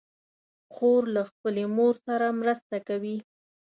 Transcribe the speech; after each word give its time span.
خور 0.73 1.01
له 1.15 1.21
خپلې 1.29 1.63
مور 1.75 1.93
سره 2.07 2.27
مرسته 2.41 2.75
کوي. 2.87 3.17